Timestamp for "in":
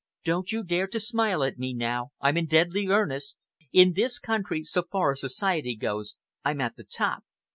2.35-2.47, 3.71-3.93